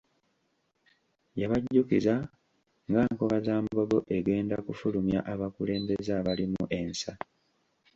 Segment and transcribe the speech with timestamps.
[1.39, 2.15] Yabajjukiza
[2.89, 7.11] nga Nkobazambogo egenda kufulumya abakulembeze abalimu ensa.